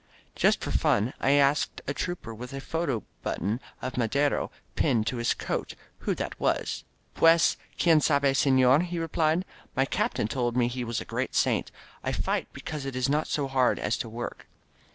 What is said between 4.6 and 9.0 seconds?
pinned to his coat who that was. "PtieSy quien sabe^ sefiorf* he